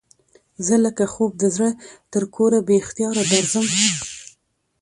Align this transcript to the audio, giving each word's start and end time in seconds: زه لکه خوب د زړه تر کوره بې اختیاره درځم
زه 0.65 0.75
لکه 0.85 1.05
خوب 1.13 1.31
د 1.37 1.43
زړه 1.55 1.69
تر 2.13 2.23
کوره 2.35 2.59
بې 2.67 2.75
اختیاره 2.83 3.23
درځم 3.31 3.67